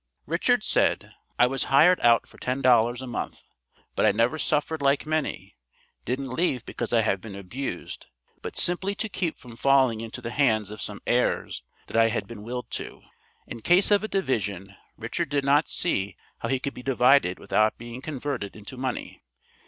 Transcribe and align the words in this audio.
Richard 0.25 0.63
said, 0.63 1.13
"I 1.37 1.45
was 1.45 1.65
hired 1.65 1.99
out 1.99 2.25
for 2.27 2.39
ten 2.39 2.63
dollars 2.63 3.03
a 3.03 3.05
month, 3.05 3.43
but 3.95 4.03
I 4.03 4.11
never 4.11 4.39
suffered 4.39 4.81
like 4.81 5.05
many 5.05 5.57
didn't 6.05 6.31
leave 6.33 6.65
because 6.65 6.91
I 6.91 7.01
have 7.01 7.21
been 7.21 7.35
abused, 7.35 8.07
but 8.41 8.57
simply 8.57 8.95
to 8.95 9.07
keep 9.07 9.37
from 9.37 9.55
falling 9.55 10.01
into 10.01 10.19
the 10.19 10.31
hands 10.31 10.71
of 10.71 10.81
some 10.81 11.03
heirs 11.05 11.61
that 11.85 11.97
I 11.97 12.07
had 12.07 12.25
been 12.25 12.41
willed 12.41 12.71
to." 12.71 13.03
In 13.45 13.61
case 13.61 13.91
of 13.91 14.03
a 14.03 14.07
division, 14.07 14.73
Richard 14.97 15.29
did 15.29 15.45
not 15.45 15.69
see 15.69 16.17
how 16.39 16.49
he 16.49 16.59
could 16.59 16.73
be 16.73 16.81
divided 16.81 17.37
without 17.37 17.77
being 17.77 18.01
converted 18.01 18.55
into 18.55 18.77
money. 18.77 19.21